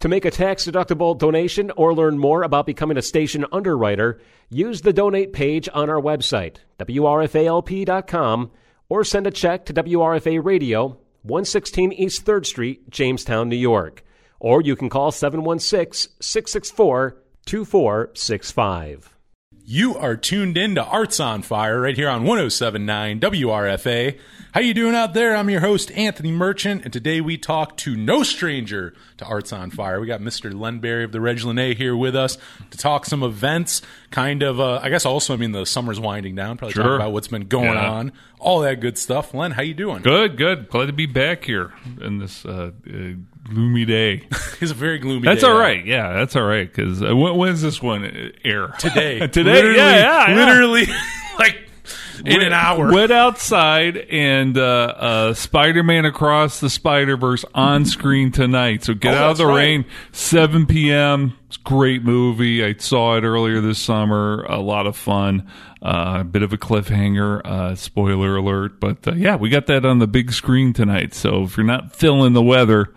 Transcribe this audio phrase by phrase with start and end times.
[0.00, 4.82] To make a tax deductible donation or learn more about becoming a station underwriter, use
[4.82, 8.50] the donate page on our website, WRFALP.com,
[8.88, 14.04] or send a check to WRFA Radio, 116 East 3rd Street, Jamestown, New York.
[14.38, 19.17] Or you can call 716 664 2465.
[19.70, 24.18] You are tuned in to Arts on Fire right here on 1079 WRFA.
[24.52, 25.36] How you doing out there?
[25.36, 29.70] I'm your host Anthony Merchant, and today we talk to no stranger to Arts on
[29.70, 30.00] Fire.
[30.00, 30.58] We got Mr.
[30.58, 32.38] Len Barry of the Reg Lenna here with us
[32.70, 33.82] to talk some events.
[34.10, 35.04] Kind of, uh, I guess.
[35.04, 36.56] Also, I mean, the summer's winding down.
[36.56, 36.84] Probably Sure.
[36.84, 37.90] talk about what's been going Yeah.
[37.90, 39.34] on, all that good stuff.
[39.34, 40.02] Len, how you doing?
[40.02, 40.68] Good, good.
[40.68, 42.92] Glad to be back here in this uh, uh,
[43.44, 44.28] gloomy day.
[44.60, 45.24] It's a very gloomy.
[45.24, 45.86] That's day all right.
[45.86, 46.68] Yeah, that's all right.
[46.68, 48.74] Because uh, when, when's this one uh, air?
[48.80, 49.52] Today, Today.
[49.52, 50.34] literally, yeah, yeah, yeah.
[50.34, 50.86] literally,
[51.38, 51.67] like
[52.24, 52.92] in an hour.
[52.92, 58.84] Went outside and uh, uh, Spider-Man Across the Spider-Verse on screen tonight.
[58.84, 59.54] So get Oh, out of the right.
[59.56, 59.84] rain.
[60.12, 61.36] 7 p.m.
[61.48, 62.64] It's a great movie.
[62.64, 64.44] I saw it earlier this summer.
[64.48, 65.48] A lot of fun.
[65.80, 67.40] Uh, a bit of a cliffhanger.
[67.44, 68.80] Uh, spoiler alert.
[68.80, 71.14] But uh, yeah, we got that on the big screen tonight.
[71.14, 72.92] So if you're not filling the weather,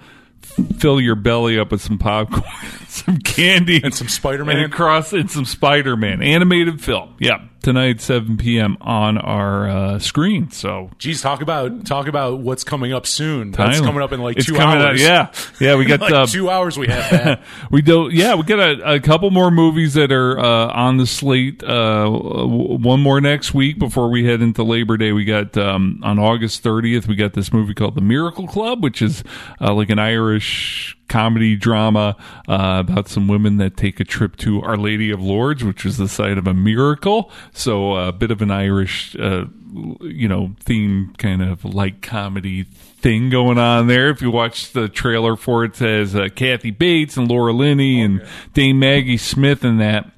[0.79, 2.43] fill your belly up with some popcorn,
[2.87, 4.57] some candy, And some Spider-Man?
[4.57, 7.15] and across and some Spider-Man animated film.
[7.19, 8.77] Yeah, tonight 7 p.m.
[8.81, 10.51] on our uh, screen.
[10.51, 13.51] So Geez, talk about talk about what's coming up soon.
[13.51, 14.83] That's coming up in like it's two hours.
[14.83, 16.77] Out, yeah, yeah, we got like uh, two hours.
[16.77, 17.43] We have that.
[17.71, 18.09] we do.
[18.11, 21.63] Yeah, we got a, a couple more movies that are uh, on the slate.
[21.63, 25.11] Uh, w- one more next week before we head into Labor Day.
[25.11, 27.07] We got um, on August 30th.
[27.07, 29.23] We got this movie called The Miracle Club, which is
[29.59, 32.15] uh, like an Irish comedy drama
[32.47, 35.97] uh, about some women that take a trip to Our Lady of Lourdes, which is
[35.97, 37.29] the site of a miracle.
[37.51, 39.45] So uh, a bit of an Irish, uh,
[39.99, 44.09] you know, theme kind of light comedy thing going on there.
[44.09, 48.01] If you watch the trailer for it, it says uh, Kathy Bates and Laura Linney
[48.01, 50.09] and Dame Maggie Smith and that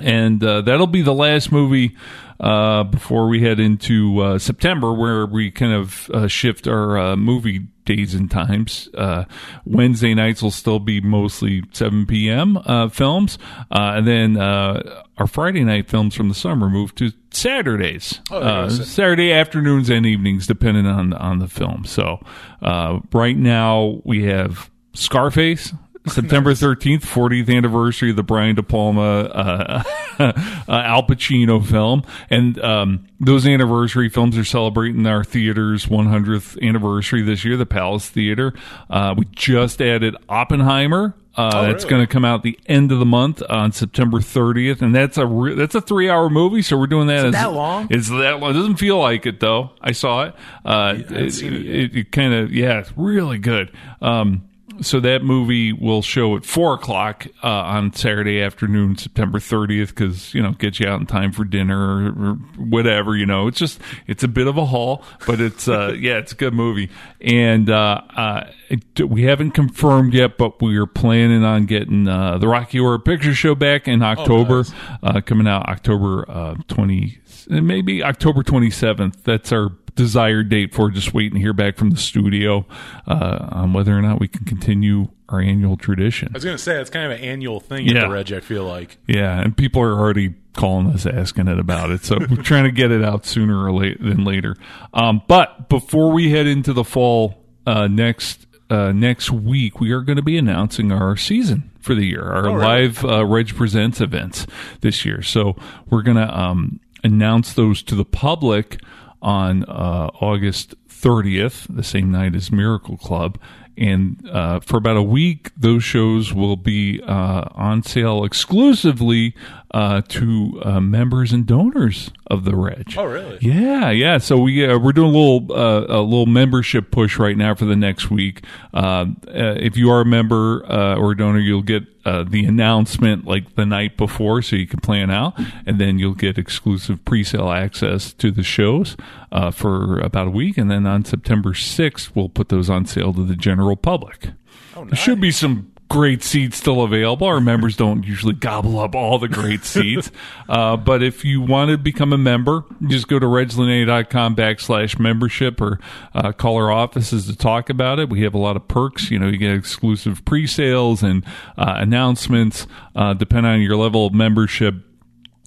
[0.00, 1.96] and uh, that'll be the last movie
[2.38, 7.16] uh, before we head into uh, September, where we kind of uh, shift our uh,
[7.16, 8.90] movie days and times.
[8.94, 9.24] Uh,
[9.64, 12.58] Wednesday nights will still be mostly 7 p.m.
[12.66, 13.38] Uh, films,
[13.70, 18.38] uh, and then uh, our Friday night films from the summer move to Saturdays, Oh,
[18.40, 18.68] uh.
[18.70, 21.84] Saturday afternoons and evenings, depending on on the film.
[21.86, 22.18] So
[22.60, 25.72] uh, right now we have Scarface.
[26.12, 29.82] September 13th, 40th anniversary of the Brian De Palma, uh,
[30.18, 30.32] uh,
[30.68, 32.02] Al Pacino film.
[32.30, 38.08] And, um, those anniversary films are celebrating our theater's 100th anniversary this year, the Palace
[38.10, 38.52] Theater.
[38.90, 41.14] Uh, we just added Oppenheimer.
[41.34, 41.90] Uh, Oh, that's really?
[41.90, 45.26] going to come out the end of the month on September 30th, and that's a
[45.26, 46.62] re- that's a three hour movie.
[46.62, 47.26] So we're doing that.
[47.26, 47.88] as, that long?
[47.90, 48.50] It's that long.
[48.52, 49.72] It doesn't feel like it though.
[49.82, 50.34] I saw it.
[50.64, 53.70] Uh, it, it it, it kind of yeah, it's really good.
[54.00, 54.48] Um,
[54.80, 60.34] so that movie will show at four o'clock uh, on Saturday afternoon, September thirtieth, because
[60.34, 63.16] you know get you out in time for dinner or, or whatever.
[63.16, 66.32] You know, it's just it's a bit of a haul, but it's uh, yeah, it's
[66.32, 66.90] a good movie.
[67.20, 72.38] And uh, uh, it, we haven't confirmed yet, but we are planning on getting uh,
[72.38, 74.72] the Rocky Horror Picture Show back in October, nice.
[75.02, 79.24] uh, coming out October uh, twenty, maybe October twenty seventh.
[79.24, 82.64] That's our desired date for just waiting to hear back from the studio
[83.08, 86.28] uh, on whether or not we can continue our annual tradition.
[86.32, 88.02] I was gonna say it's kind of an annual thing at Yeah.
[88.06, 88.32] the Reg.
[88.32, 92.04] I feel like Yeah, and people are already calling us asking it about it.
[92.04, 94.56] So we're trying to get it out sooner or late than later.
[94.94, 100.00] Um, but before we head into the fall uh, next uh, next week, we are
[100.00, 102.58] going to be announcing our season for the year, our really?
[102.58, 104.44] live uh, Reg Presents events
[104.80, 105.22] this year.
[105.22, 105.54] So
[105.88, 108.80] we're going to um, announce those to the public
[109.26, 113.38] on uh, August 30th, the same night as Miracle Club.
[113.76, 119.34] And uh, for about a week, those shows will be uh, on sale exclusively
[119.72, 122.94] uh, to uh, members and donors of the Reg.
[122.96, 123.38] Oh, really?
[123.40, 124.18] Yeah, yeah.
[124.18, 127.64] So we uh, we're doing a little uh, a little membership push right now for
[127.64, 128.44] the next week.
[128.72, 132.44] Uh, uh, if you are a member uh, or a donor, you'll get uh, the
[132.46, 135.34] announcement like the night before, so you can plan out,
[135.66, 138.96] and then you'll get exclusive pre-sale access to the shows
[139.32, 143.12] uh, for about a week, and then on September sixth, we'll put those on sale
[143.12, 144.30] to the general public.
[144.76, 147.26] Oh, There should be some great seats still available.
[147.26, 150.10] Our members don't usually gobble up all the great seats.
[150.48, 155.60] Uh, but if you want to become a member, just go to reglenna.com backslash membership
[155.60, 155.78] or
[156.14, 158.08] uh, call our offices to talk about it.
[158.08, 159.10] We have a lot of perks.
[159.10, 161.24] You know, you get exclusive pre sales and
[161.56, 162.66] uh, announcements.
[162.94, 164.74] Uh, depending on your level of membership,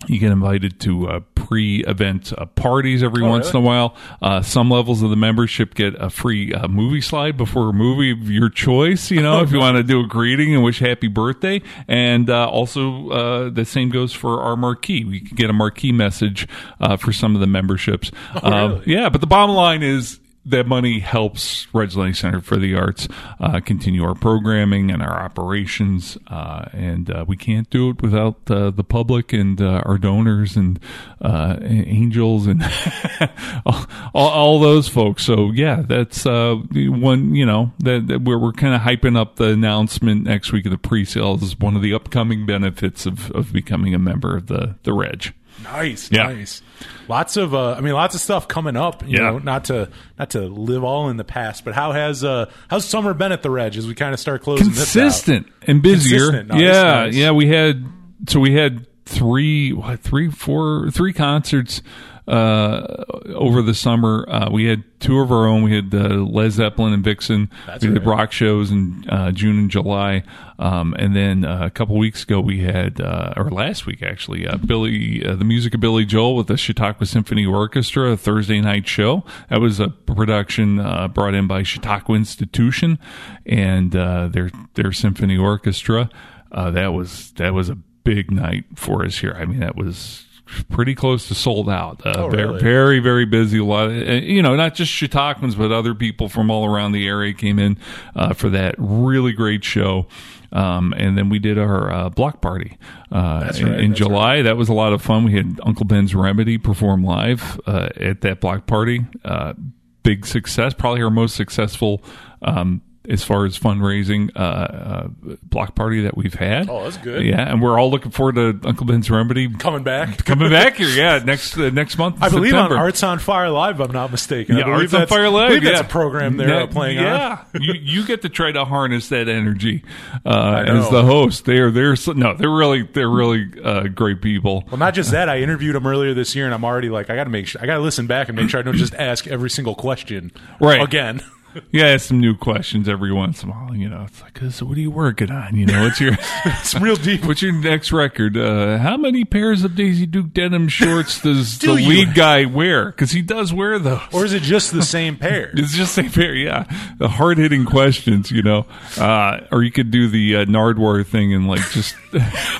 [0.07, 3.59] you get invited to uh, pre-event uh, parties every once really?
[3.59, 3.95] in a while.
[4.21, 8.11] Uh, some levels of the membership get a free uh, movie slide before a movie
[8.11, 9.11] of your choice.
[9.11, 12.47] You know, if you want to do a greeting and wish happy birthday, and uh,
[12.47, 15.03] also uh, the same goes for our marquee.
[15.03, 16.47] We can get a marquee message
[16.79, 18.11] uh, for some of the memberships.
[18.35, 20.19] Uh, yeah, but the bottom line is
[20.49, 23.07] that money helps Reg Lenna Center for the Arts
[23.39, 28.49] uh, continue our programming and our operations, uh, and uh, we can't do it without
[28.49, 30.79] uh, the public and uh, our donors and
[31.21, 32.63] uh, angels and
[33.65, 35.23] all, all, those folks.
[35.23, 37.35] So yeah, that's one.
[37.35, 40.71] You know that, that we're we're kind of hyping up the announcement next week of
[40.71, 44.75] the pre-sales is one of the upcoming benefits of, of becoming a member of the
[44.83, 45.33] the Reg.
[45.63, 46.23] Nice, Yeah.
[46.23, 46.61] nice.
[47.07, 49.03] Lots of, uh, I mean, lots of stuff coming up.
[49.05, 49.31] You Yeah.
[49.31, 52.85] know, not to not to live all in the past, but how has uh, how's
[52.85, 56.19] summer been at the Reg as we kind of start closing consistent and busier.
[56.19, 56.47] Consistent.
[56.49, 57.15] Nice, yeah, nice.
[57.15, 57.31] yeah.
[57.31, 57.85] We had
[58.27, 61.81] so we had three, what, three, four, three concerts
[62.29, 63.03] uh,
[63.33, 64.25] over the summer.
[64.29, 65.63] Uh, we had two of our own.
[65.63, 67.49] We had uh, Led Zeppelin and Vixen.
[67.65, 68.17] That's we did right.
[68.17, 70.23] rock shows in uh, June and July,
[70.59, 74.47] um, and then uh, a couple weeks ago we had, uh, or last week actually,
[74.47, 78.61] uh, Billy, uh, the music of Billy Joel with the Chautauqua Symphony Orchestra, a Thursday
[78.61, 79.23] night show.
[79.49, 82.99] That was a production uh, brought in by Chautauqua Institution
[83.45, 86.09] and uh, their their symphony orchestra.
[86.51, 89.35] Uh, that was that was a big night for us here.
[89.37, 90.25] I mean, that was
[90.69, 92.05] pretty close to sold out.
[92.05, 92.59] Uh, Oh, very, really?
[92.61, 93.59] very, very busy.
[93.59, 96.91] A lot, of, uh, you know, not just Chautauquans, but other people from all around
[96.91, 97.77] the area came in
[98.15, 100.07] uh, for that really great show.
[100.51, 102.77] Um, and then we did our uh, block party
[103.11, 104.41] uh, in, right, in that's July.
[104.41, 105.23] That was a lot of fun.
[105.23, 109.05] We had Uncle Ben's Remedy perform live uh, at that block party.
[109.23, 109.53] Uh,
[110.01, 112.01] big success, probably our most successful
[112.41, 115.07] um, as far as fundraising uh, uh,
[115.43, 116.69] block party that we've had.
[116.69, 117.25] Oh, that's good.
[117.25, 120.23] Yeah, and we're all looking forward to Uncle Ben's Remedy Coming back.
[120.25, 120.87] coming back here.
[120.89, 122.17] Yeah, next uh, next month.
[122.21, 122.75] I believe September.
[122.75, 124.57] on Arts on Fire Live, if I'm not mistaken.
[124.57, 125.47] Yeah, believe Arts on that's- Fire I Live.
[125.49, 125.85] believe that's yeah.
[125.85, 127.43] a program they're That- playing yeah.
[127.59, 129.83] you you get to try to harness that energy
[130.25, 131.45] uh, as the host.
[131.45, 134.65] They're they're no, they're really they're really uh, great people.
[134.69, 135.29] Well, not just that.
[135.29, 137.61] I interviewed them earlier this year, and I'm already like, I got to make sure,
[137.61, 140.31] I got to listen back and make sure I don't just ask every single question
[140.59, 140.81] Right.
[140.81, 141.21] again.
[141.71, 143.75] Yeah, ask some new questions every once in a while.
[143.75, 145.55] You know, it's like, so what are you working on?
[145.55, 146.15] You know, what's your
[146.63, 147.25] Some real deep.
[147.25, 148.37] what's your next record?
[148.37, 152.45] Uh, how many pairs of Daisy Duke denim shorts does Do the you- lead guy
[152.45, 152.85] wear?
[152.91, 154.01] Because he does wear those.
[154.13, 155.51] Or is it just the same pair?
[155.53, 156.33] It's just the same pair.
[156.33, 156.63] yeah.
[156.97, 158.65] The hard hitting questions, you know.
[158.97, 161.95] Uh, or you could do the uh, Nardwuar thing and like just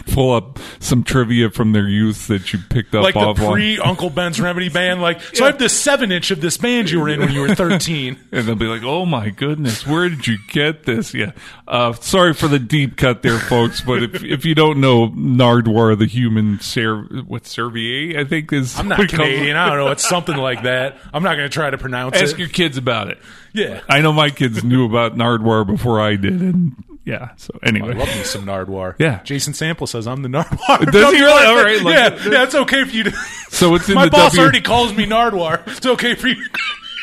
[0.08, 3.54] pull up some trivia from their youth that you picked up like the off on.
[3.54, 5.02] pre Uncle Ben's Remedy band.
[5.02, 7.42] Like, so I have this seven inch of this band you were in when you
[7.42, 8.18] were 13.
[8.32, 11.32] And they'll be like, "Oh my goodness, where did you get this?" Yeah.
[11.68, 13.82] Uh, sorry for the deep cut there, folks.
[13.82, 18.78] But if if you don't know Nardwuar, the human ser- what Servier, I think is.
[18.80, 19.56] I'm not what Canadian.
[19.58, 19.92] I don't know.
[19.92, 20.98] It's something like that.
[21.14, 22.30] I'm not going to try to pronounce Ask it.
[22.30, 23.18] Ask your kids about it.
[23.54, 23.82] yeah.
[23.90, 26.76] I know my kids knew about Nardwuar before I did, and
[27.06, 27.30] yeah.
[27.38, 28.96] So anyway, I anyway, love me some Nardwuar.
[29.00, 29.22] Yeah.
[29.24, 30.92] Jason Sample says I'm the Nardwuar.
[30.92, 31.46] Does he really?
[31.46, 33.12] All right, like- yeah, yeah, it's okay for you to.
[33.50, 35.68] so it's in My the boss W- already calls me Nardwuar.
[35.76, 36.46] It's okay for you.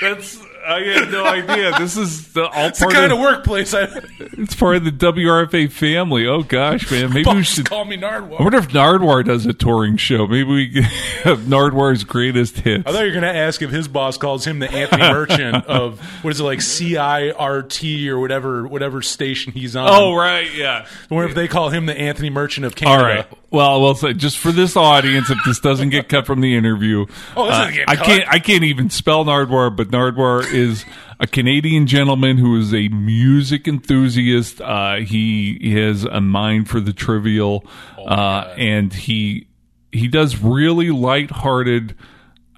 [0.01, 1.79] That's I had no idea.
[1.79, 3.85] This is the all It's the kind of, of workplace I.
[4.19, 6.27] it's part of the WRFA family.
[6.27, 7.67] Oh gosh, man, maybe we should.
[7.69, 8.41] call me Nardwuar.
[8.41, 10.27] I wonder if Nardwuar does a touring show.
[10.27, 10.83] Maybe we
[11.23, 12.85] have Nardwuar's greatest hits.
[12.87, 15.67] I thought you were going to ask if his boss calls him the Anthony Merchant
[15.67, 19.89] of what is it like CIRT or whatever whatever station he's on.
[19.91, 20.87] Oh right, yeah.
[21.11, 23.05] I wonder if they call him the Anthony Merchant of All Canada.
[23.31, 23.39] right.
[23.51, 27.07] Well, we'll say just for this audience, if this doesn't get cut from the interview,
[27.37, 28.29] Oh, this uh, I can't.
[28.29, 30.85] I can't even spell Nardwuar, but Nardwuar is
[31.21, 34.61] a Canadian gentleman who is a music enthusiast.
[34.61, 37.65] Uh, he, he has a mind for the trivial,
[37.97, 39.47] Oh, uh, and he
[39.93, 41.95] he does really lighthearted.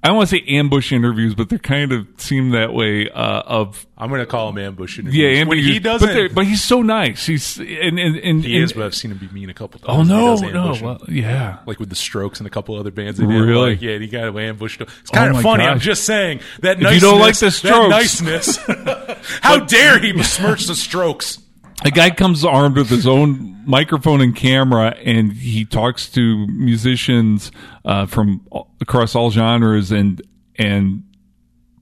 [0.01, 3.09] I don't want to say ambush interviews, but they kind of seem that way.
[3.09, 4.97] Uh, of I'm going to call him ambush.
[4.97, 5.39] yeah, interviews.
[5.39, 6.07] ambush, when he doesn't.
[6.13, 7.25] they're- but he's so nice.
[7.25, 9.81] He's and and, and he and- is, but I've seen him be mean a couple
[9.81, 10.09] times.
[10.09, 11.57] Oh no, no, well, yeah.
[11.65, 13.19] like with the Strokes and a couple other bands.
[13.19, 13.33] They did.
[13.33, 13.71] Really?
[13.71, 14.79] Like, yeah, he got ambushed.
[14.79, 15.65] It's kind Oh of funny.
[15.65, 17.01] I'm just saying that If niceness.
[17.03, 17.89] you don't like the Strokes.
[17.89, 18.57] niceness.
[19.41, 21.39] How dare he besmirch the Strokes?
[21.85, 27.51] A guy comes armed with his own microphone and camera, and he talks to musicians
[27.85, 28.45] uh, from
[28.81, 30.21] across all genres, and
[30.57, 31.03] and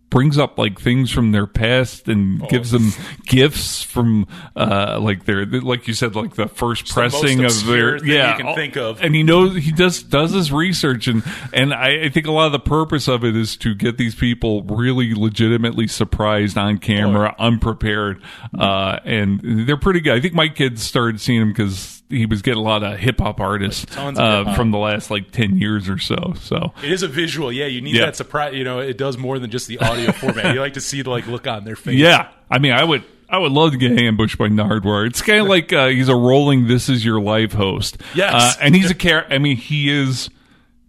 [0.10, 2.48] brings up like things from their past and Oh.
[2.48, 2.92] gives them
[3.26, 7.66] gifts from uh like their like you said like the first the most pressing of
[7.66, 9.02] their yeah you can all- think of.
[9.04, 11.24] and he knows he does does his research and
[11.54, 14.16] and I, I think a lot of the purpose of it is to get these
[14.16, 18.22] people really legitimately surprised on camera unprepared
[18.58, 22.42] uh and they're pretty good i think my kids started seeing him because he was
[22.42, 24.56] getting a lot of hip-hop artists Tons of uh, hip-hop.
[24.56, 27.66] from the last like 10 years or so so It is a visual, yeah.
[27.66, 28.06] You need Yeah.
[28.06, 28.54] that surprise.
[28.54, 30.54] You know, it does more than just the audio format.
[30.54, 31.96] You like to see the like look on their face.
[32.00, 35.06] Yeah, I mean, I would, I would love to get ambushed by Nardwuar.
[35.08, 37.98] It's kind of like uh, he's a rolling "This Is Your Life" host.
[38.16, 38.34] Yes.
[38.34, 39.26] uh, and he's a char.
[39.30, 40.30] I mean, he is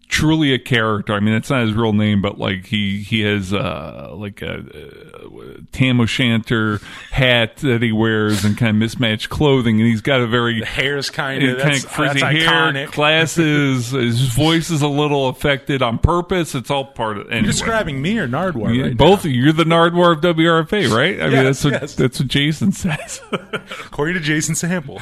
[0.09, 1.13] truly a character.
[1.13, 4.59] I mean, it's not his real name, but like he he has uh, like a,
[4.59, 10.21] uh Tam O'Shanter hat that he wears and kind of mismatched clothing, and he's got
[10.21, 12.93] a very The hair's kind of kind of frizzy that's hair, iconic.
[12.93, 13.91] glasses.
[13.91, 16.55] his voice is a little affected on purpose.
[16.55, 17.27] It's all part of.
[17.27, 17.43] Anyway.
[17.43, 19.43] You're describing me or Nardwuar Yeah, right both of you.
[19.43, 21.21] You're the Nardwuar of WRFA, right?
[21.21, 21.95] I mean, that's what yes.
[21.95, 23.21] that's what Jason says.
[23.87, 25.01] according to Jason Sample.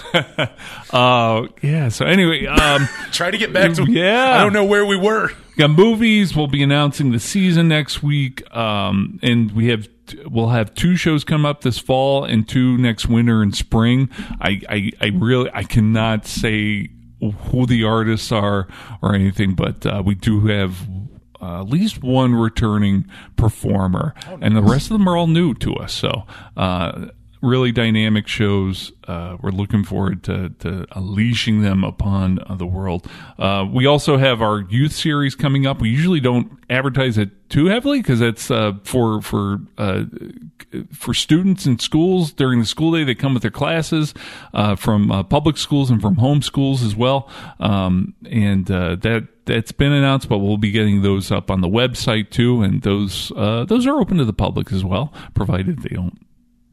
[0.90, 1.88] uh, yeah.
[1.88, 3.90] So anyway, um, Try to get back to.
[3.90, 4.34] Yeah.
[4.34, 5.30] I don't know where we were.
[5.56, 6.34] got movies.
[6.34, 9.88] We'll be announcing the season next week, um, and we have
[10.26, 14.08] we'll have two shows come up this fall and two next winter and spring.
[14.40, 18.68] I I, I really I cannot say who the artists are
[19.02, 20.88] or anything, but uh, we do have.
[21.38, 25.74] Uh, at least one returning performer, and the rest of them are all new to
[25.74, 25.92] us.
[25.92, 26.24] So,
[26.56, 27.08] uh,
[27.46, 28.92] really dynamic shows.
[29.06, 33.06] Uh, we're looking forward to, to unleashing them upon uh, the world.
[33.38, 35.80] Uh, we also have our youth series coming up.
[35.80, 40.04] We usually don't advertise it too heavily because it's uh, for for uh,
[40.92, 43.04] for students in schools during the school day.
[43.04, 44.12] They come with their classes
[44.76, 47.30] from public schools and from home schools as well.
[47.60, 52.30] Um, and that that's been announced, but we'll be getting those up on the website
[52.30, 52.62] too.
[52.62, 56.18] And those uh, those are open to the public as well, provided they don't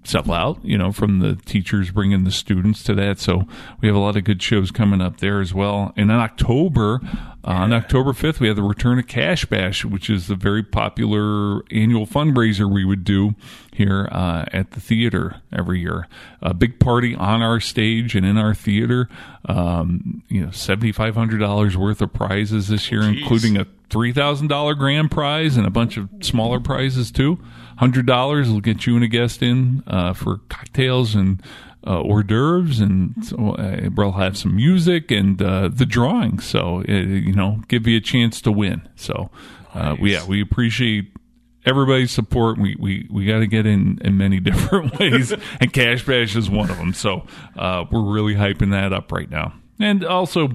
[0.08, 3.20] sell out, you know, from the teachers bringing the students to that.
[3.20, 3.48] So
[3.82, 5.94] we have a lot of good shows coming up there as well.
[5.96, 7.00] And in October,
[7.46, 10.64] uh, on October 5th, we have the return of Cash Bash, which is the very
[10.64, 13.36] popular annual fundraiser we would do
[13.74, 16.08] here uh, at the theater every year.
[16.42, 19.10] A big party on our stage and in our theater.
[19.46, 25.68] Um, you know, $7,500 worth of prizes this year, including a $3,000 grand prize and
[25.68, 27.40] a bunch of smaller prizes too.
[27.82, 31.42] $100 will get you and a guest in uh, for cocktails and
[31.86, 36.40] uh, hors d'oeuvres, and so, uh, we'll have some music and uh, the drawing.
[36.40, 38.88] So, uh, you know, give you a chance to win.
[38.96, 39.30] So,
[39.74, 41.12] uh, we, yeah, we appreciate
[41.66, 42.58] everybody's support.
[42.58, 46.50] We we, we got to get in in many different ways, and Cash Bash is
[46.50, 46.94] one of them.
[46.94, 47.26] So
[47.58, 49.54] uh, we're really hyping that up right now.
[49.80, 50.50] And also,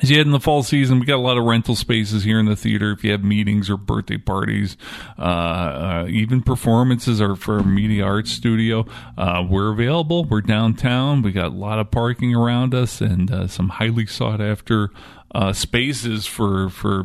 [0.00, 2.40] as you head in the fall season, we got a lot of rental spaces here
[2.40, 2.92] in the theater.
[2.92, 4.76] If you have meetings or birthday parties,
[5.18, 8.86] uh, uh, even performances or for a media arts studio,
[9.18, 10.24] uh, we're available.
[10.24, 11.22] We're downtown.
[11.22, 14.90] We got a lot of parking around us and uh, some highly sought after
[15.34, 17.04] uh, spaces for for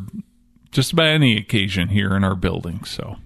[0.71, 2.83] just about any occasion here in our building.
[2.83, 3.17] So.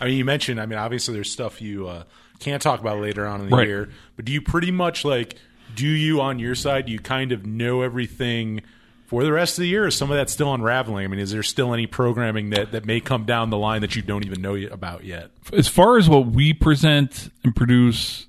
[0.00, 0.60] I mean, you mentioned.
[0.60, 2.04] I mean, obviously, there's stuff you uh,
[2.38, 3.66] can't talk about later on in the Right.
[3.66, 3.88] year.
[4.14, 5.36] But do you pretty much like?
[5.74, 6.86] Do you on your side?
[6.86, 8.62] Do you kind of know everything
[9.08, 9.86] for the rest of the year?
[9.86, 11.04] Is some of that still unraveling?
[11.04, 13.96] I mean, is there still any programming that that may come down the line that
[13.96, 15.30] you don't even know about yet?
[15.52, 18.26] as far as what we present and produce,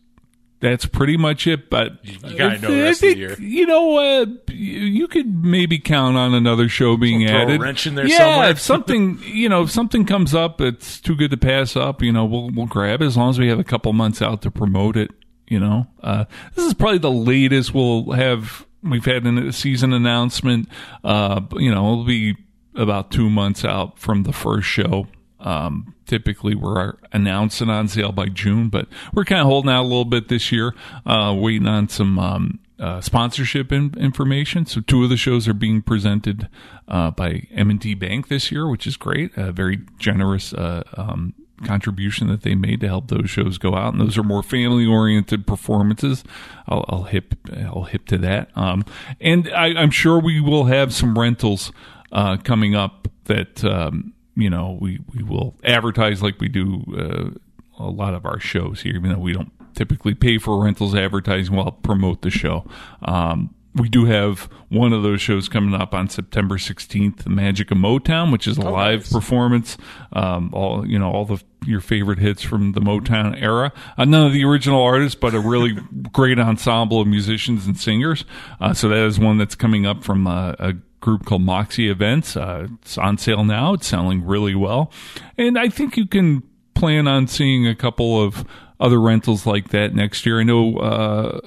[0.62, 1.70] that's pretty much it.
[1.70, 3.36] But you gotta know the rest of the year.
[3.40, 7.62] You know, uh, you, you could maybe count on another show being added.
[7.62, 8.50] wrench in there yeah, somewhere.
[8.52, 12.02] if something you know, if something comes up, it's too good to pass up.
[12.02, 14.42] You know, we'll we'll grab it as long as we have a couple months out
[14.44, 15.12] to promote it.
[15.48, 18.66] You know, uh, this is probably the latest we'll have.
[18.82, 20.70] We've had a season announcement.
[21.04, 22.36] Uh, you know, it'll be
[22.76, 25.08] about two months out from the first show.
[25.40, 29.88] Um, typically, we're announcing on sale by June, but we're kind of holding out a
[29.88, 34.66] little bit this year, uh, waiting on some um, uh, sponsorship in- information.
[34.66, 36.50] So, two of the shows are being presented
[36.88, 39.32] uh, by M&T Bank this year, which is great.
[39.38, 41.34] A very generous uh, um,
[41.66, 45.46] contribution that they made to help those shows go out, and those are more family-oriented
[45.46, 46.24] performances.
[46.68, 47.36] I'll, I'll hip
[47.66, 48.86] I'll hip to that, um,
[49.20, 51.72] and I, I'm sure we will have some rentals
[52.12, 57.84] uh, coming up that um, you know we we will advertise like we do uh,
[57.84, 61.56] a lot of our shows here, even though we don't typically pay for rentals advertising.
[61.56, 62.66] We'll promote the show.
[63.02, 67.72] Um, we do have one of those shows coming up on September 16th, The Magic
[67.72, 69.12] of Motown, which is a live nice.
[69.12, 69.78] performance.
[70.14, 73.72] Um, all you know, all the your favorite hits from the Motown era.
[73.98, 75.78] Uh, none of the original artists, but a really
[76.12, 78.26] great ensemble of musicians and singers.
[78.60, 82.36] Uh, so that is one that's coming up from uh, a group called Moxie Events.
[82.36, 83.74] Uh, it's on sale now.
[83.74, 84.92] It's selling really well,
[85.38, 88.46] and I think you can plan on seeing a couple of
[88.80, 90.40] other rentals like that next year.
[90.40, 91.42] I know uh,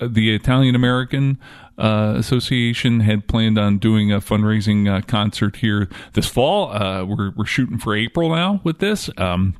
[0.00, 1.38] the Italian American
[1.78, 6.72] uh, Association had planned on doing a fundraising uh, concert here this fall.
[6.72, 9.10] Uh, we're we're shooting for April now with this.
[9.16, 9.54] Um,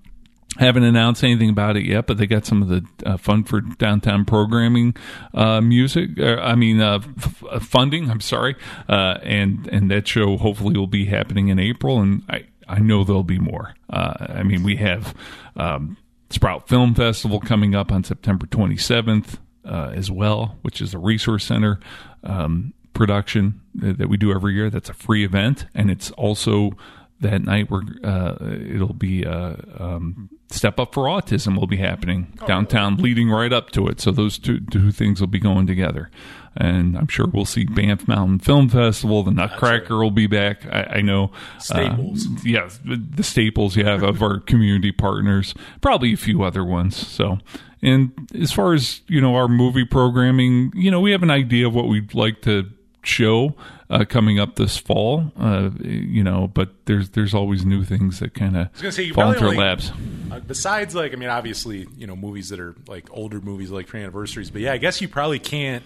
[0.58, 3.60] haven't announced anything about it yet, but they got some of the uh, fun for
[3.60, 4.94] downtown programming
[5.32, 6.10] uh, music.
[6.18, 8.10] Uh, I mean, uh, f- f- funding.
[8.10, 8.54] I'm sorry,
[8.88, 13.04] uh, and and that show hopefully will be happening in April, and I I know
[13.04, 13.74] there'll be more.
[13.90, 15.14] Uh, I mean, we have
[15.56, 15.96] um,
[16.30, 21.44] Sprout Film Festival coming up on September 27th uh, as well, which is a resource
[21.44, 21.80] center.
[22.22, 24.70] Um, production that that we do every year.
[24.70, 26.72] That's a free event, and it's also
[27.20, 32.32] that night we're uh, it'll be uh, um, step up for autism will be happening
[32.46, 36.10] downtown leading right up to it so those two, two things will be going together
[36.56, 40.96] and i'm sure we'll see banff mountain film festival the nutcracker will be back i,
[40.96, 42.26] I know Staples.
[42.26, 46.96] uh, yeah the staples you have of our community partners probably a few other ones
[46.96, 47.38] so
[47.82, 51.66] and as far as you know our movie programming you know we have an idea
[51.66, 52.70] of what we'd like to
[53.02, 53.54] show
[53.90, 55.32] uh, coming up this fall.
[55.38, 59.14] Uh, you know, but there's there's always new things that kind of gonna say, you
[59.14, 59.92] fall into our laps.
[60.30, 63.86] Uh, besides, like, I mean, obviously, you know, movies that are like older movies, like
[63.86, 64.50] for anniversaries.
[64.50, 65.84] But yeah, I guess you probably can't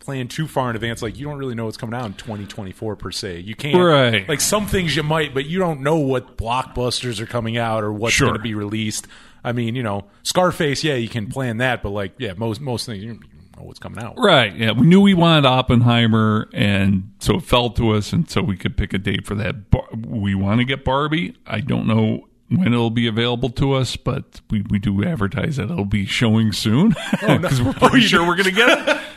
[0.00, 1.02] plan too far in advance.
[1.02, 3.40] Like, you don't really know what's coming out in 2024 per se.
[3.40, 4.28] You can't, Right.
[4.28, 7.92] Like some things you might, but you don't know what blockbusters are coming out or
[7.92, 8.28] what's Sure.
[8.28, 9.06] going to be released.
[9.44, 12.84] I mean, you know, Scarface, yeah, you can plan that, but like, yeah, most most
[12.86, 13.22] things you don't
[13.56, 14.14] know what's coming out.
[14.18, 14.54] Right.
[14.54, 14.72] Yeah.
[14.72, 18.76] We knew we wanted Oppenheimer, and so it fell to us, and so we could
[18.76, 19.54] pick a date for that.
[19.96, 21.36] We want to get Barbie.
[21.46, 25.70] I don't know when it'll be available to us, but we, we do advertise that
[25.70, 28.88] it'll be showing soon oh, because we're oh, pretty Oh, sure we're going to get
[28.88, 29.00] it.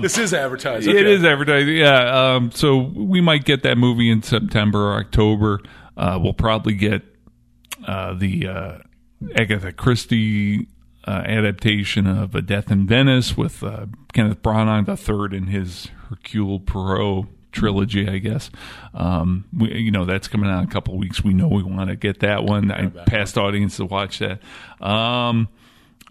[0.00, 0.86] this is advertised.
[0.86, 1.12] It Okay.
[1.14, 2.34] is advertising, yeah.
[2.34, 5.60] Um, so we might get that movie in September or October.
[5.96, 7.02] Uh, we'll probably get
[7.86, 8.78] uh, the uh,
[9.34, 10.68] Agatha Christie
[11.06, 15.88] uh, adaptation of A Death in Venice with uh, Kenneth Branagh the third in his
[16.08, 18.50] Hercule Poirot trilogy, I guess.
[18.92, 21.24] Um, we, you know, that's coming out in a couple of weeks.
[21.24, 22.70] We know we want to get that one.
[22.70, 24.40] I past audience to watch that.
[24.84, 25.48] Um,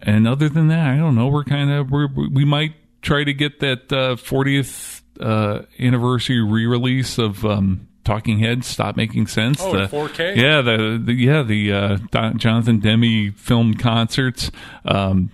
[0.01, 1.27] and other than that, I don't know.
[1.27, 2.73] We're kind of we might
[3.05, 8.67] try to get that uh, 40th uh, anniversary re-release of um, Talking Heads.
[8.67, 9.61] Stop making sense.
[9.61, 10.35] Oh, the, in 4K?
[10.35, 14.51] Yeah, the, the yeah the uh, Don, Jonathan Demme filmed concerts.
[14.83, 15.31] Um,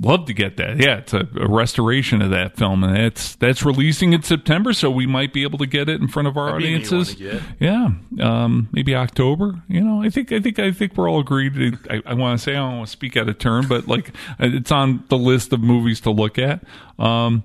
[0.00, 0.78] love to get that.
[0.78, 4.90] Yeah, it's a, a restoration of that film, and that's that's releasing in September, so
[4.90, 6.90] we might be able to get it in front of our That'd be a neat
[6.90, 7.42] one audiences.
[7.58, 9.62] Yeah, um, maybe October.
[9.68, 11.78] You know, I think I think I think we're all agreed.
[11.90, 14.12] I, I want to say I don't want to speak out of turn, but like
[14.38, 16.62] it's on the list of movies to look at.
[16.98, 17.44] Um,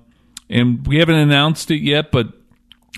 [0.50, 2.28] and we haven't announced it yet, but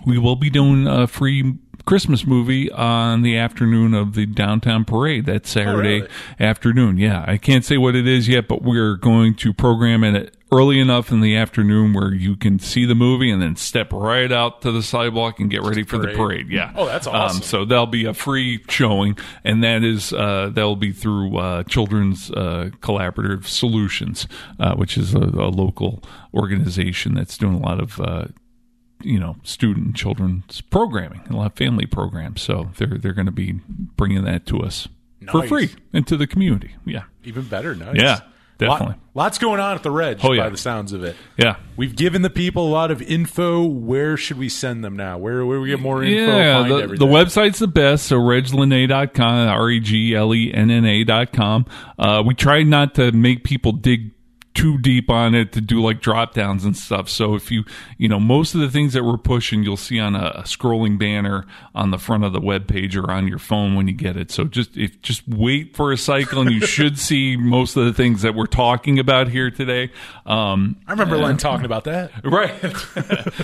[0.04, 1.54] we will be doing a free
[1.86, 5.24] Christmas movie on the afternoon of the downtown parade.
[5.26, 6.08] That Saturday really?
[6.38, 6.98] afternoon.
[6.98, 10.78] Yeah, I can't say what it is yet, but we're going to program it early
[10.78, 14.62] enough in the afternoon where you can see the movie and then step right out
[14.62, 16.16] to the sidewalk and get ready for the parade.
[16.16, 16.48] parade.
[16.50, 16.72] Yeah.
[16.74, 17.38] Oh, that's awesome.
[17.38, 21.62] Um, so that'll be a free showing, and that is uh, that'll be through uh,
[21.64, 24.26] Children's uh, Collaborative Solutions,
[24.58, 26.02] uh, which is a, a local
[26.34, 28.00] organization that's doing a lot of.
[29.02, 32.40] You know, student children's programming, a lot of family programs.
[32.42, 33.52] So they're they're going to be
[33.96, 34.88] bringing that to us
[35.30, 36.74] for free into the community.
[36.84, 37.74] Yeah, Even better.
[37.74, 37.96] Nice.
[37.96, 38.20] Yeah,
[38.58, 38.86] definitely.
[38.94, 40.44] Lot- lots going on at the Reg Oh, yeah.
[40.44, 41.14] by the sounds of it.
[41.36, 41.56] yeah.
[41.76, 43.64] We've given the people a lot of info.
[43.64, 45.18] Where should we send them now?
[45.18, 46.36] Where where we get more info?
[46.36, 48.06] Yeah, the, the website's the best.
[48.06, 51.66] So reglenna.com, R E G L E N N A.com.
[51.98, 54.12] Uh, we try not to make people dig
[54.56, 57.10] too deep on it to do like drop downs and stuff.
[57.10, 57.64] So if you,
[57.98, 60.98] you know, most of the things that we're pushing, you'll see on a, a scrolling
[60.98, 64.16] banner on the front of the web page or on your phone when you get
[64.16, 64.30] it.
[64.30, 67.92] So just if just wait for a cycle and you should see most of the
[67.92, 69.92] things that we're talking about here today.
[70.24, 72.10] Um, I remember Len talking about that.
[72.26, 72.74] Right.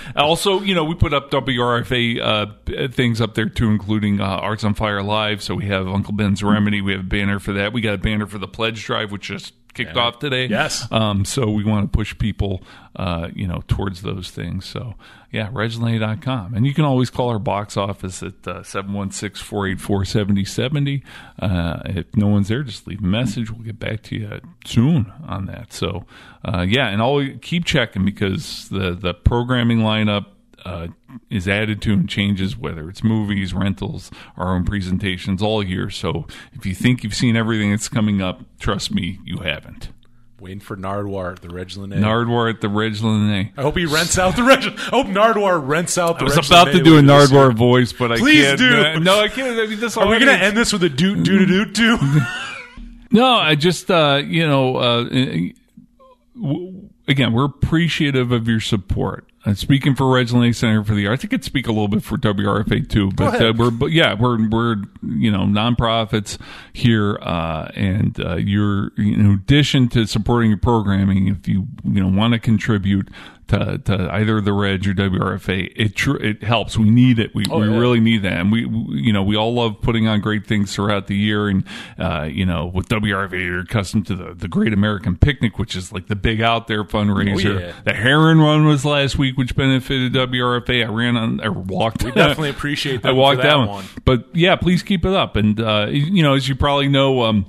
[0.15, 4.63] also, you know, we put up WRFA uh, things up there too, including uh, Arts
[4.63, 5.41] on Fire Live.
[5.41, 6.81] So we have Uncle Ben's Remedy.
[6.81, 7.71] We have a banner for that.
[7.71, 10.45] We got a banner for the pledge drive, which just kicked off today.
[10.47, 10.87] Yes.
[10.91, 12.61] Um, so we want to push people,
[12.95, 14.65] uh, you know, towards those things.
[14.65, 14.95] So
[15.31, 16.53] yeah, reglenna.com.
[16.53, 21.03] And you can always call our box office at uh, 716 484 7070.
[21.39, 23.49] Uh, If no one's there, just leave a message.
[23.51, 25.73] We'll get back to you soon on that.
[25.73, 26.05] So
[26.45, 30.25] uh, yeah, and always keep checking because the, the programming lineup
[30.65, 30.87] uh,
[31.29, 35.89] is added to and changes, whether it's movies, rentals, our own presentations all year.
[35.89, 39.89] So if you think you've seen everything that's coming up, trust me, you haven't.
[40.39, 41.95] Waiting for Nardwuar at the Reg Lenna.
[41.95, 43.49] Nardwuar at the Reg Lenna.
[43.55, 44.63] I hope he rents out the Reg.
[44.65, 47.31] I hope Nardwuar rents out the I was Reg about to do a later this
[47.31, 47.39] year.
[47.39, 48.59] Nardwuar voice, but I Please can't.
[48.59, 48.99] do.
[48.99, 49.57] No, I can't.
[49.57, 51.99] I mean, this Are we going to end this with a doot doot doot doot?
[53.11, 55.03] No, I just uh, you know, uh,
[56.35, 59.31] w- again, we're appreciative of your support.
[59.45, 62.01] Uh, speaking for Reg Lenna Center for the Arts, I could speak a little bit
[62.03, 66.37] for WRFA too, but uh, we're but yeah, we're we're you know nonprofits
[66.71, 72.07] here, uh, and uh, you're in addition to supporting your programming, if you you know
[72.07, 73.09] want to contribute
[73.49, 76.77] to, to either the Reg or WRFA, it tr- it helps.
[76.77, 77.35] We need it.
[77.35, 77.77] We, Oh, we yeah.
[77.77, 78.37] really need that.
[78.39, 81.49] And we, we- you know, we all love putting on great things throughout the year.
[81.49, 81.65] And,
[81.99, 85.91] uh, you know, with WRFA, you're accustomed to the, the Great American Picnic, which is
[85.91, 87.55] like the big out there fundraiser.
[87.55, 87.73] Oh, yeah.
[87.83, 90.85] The Heron Run was last week, which benefited WRFA.
[90.85, 92.03] I ran on, I walked.
[92.03, 93.09] We definitely appreciate that.
[93.09, 93.85] I walked that that one.
[94.05, 95.35] But yeah, please keep it up.
[95.35, 97.45] And, uh, you know, as you probably know, um,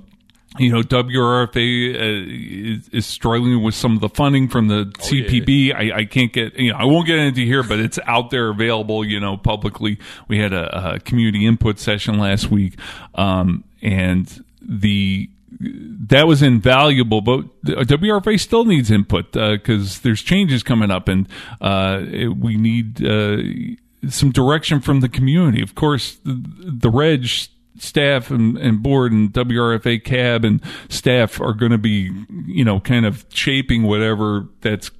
[0.58, 5.08] you know, WRFA uh, is, is struggling with some of the funding from the Oh,
[5.10, 5.26] yeah.
[5.26, 5.74] CPB.
[5.74, 8.50] I, I can't get, you know, I won't get into here, but it's out there
[8.50, 9.98] available, you know, publicly.
[10.28, 12.78] We had a, a community input session last week,
[13.16, 15.28] um, and the
[15.60, 21.28] that was invaluable, but WRFA still needs input because there's changes coming up, and
[21.60, 23.38] uh, it- we need uh,
[24.08, 25.62] some direction from the community.
[25.62, 27.26] Of course, the, the Reg
[27.78, 32.10] staff and, and board and WRFA cab and staff are going to be,
[32.46, 34.90] you know, kind of shaping whatever that's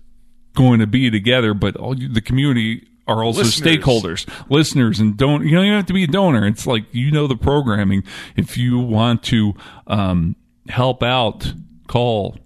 [0.55, 3.77] going to be together, but all the community are also Listeners.
[3.77, 6.47] stakeholders, listeners, and don't, you know, you don't have to be a donor.
[6.47, 8.03] It's like, you know, the programming.
[8.35, 9.53] If you want to,
[9.87, 10.37] um,
[10.69, 11.53] help out,
[11.89, 12.37] call,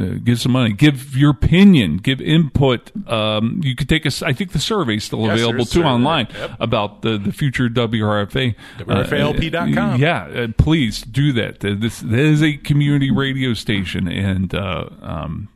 [0.00, 2.90] uh, give some money, give your opinion, give input.
[3.10, 5.88] Um, you could take a, I think the survey's still Yes, available too survey.
[5.88, 6.50] online Yep.
[6.60, 8.54] about the, the future WRFA.
[8.78, 9.78] WRFALP.com.
[9.94, 11.60] Uh, yeah, uh, please do that.
[11.60, 15.48] This, this is a community radio station and, uh, um,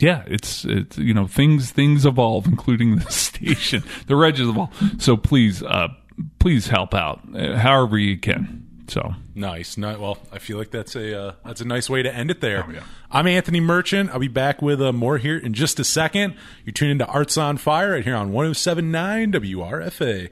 [0.00, 3.82] yeah, it's it's you know things things evolve, including the station.
[4.06, 4.70] The regs evolve.
[5.02, 5.88] So please, uh,
[6.38, 8.67] please help out uh, however you can.
[8.88, 9.76] So Nice.
[9.76, 12.40] No, well, I feel like that's a uh, that's a nice way to end it
[12.40, 12.64] there.
[12.66, 12.82] Oh, yeah.
[13.10, 14.10] I'm Anthony Merchant.
[14.10, 16.34] I'll be back with uh, more here in just a second.
[16.64, 20.26] You're tuned into Arts on Fire right here on 107.9 WRFA.